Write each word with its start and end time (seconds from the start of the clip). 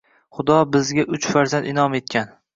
Xudo 0.37 0.55
bizga 0.77 1.05
uch 1.19 1.29
farzand 1.35 1.71
in`om 1.75 2.01
etgan 2.03 2.35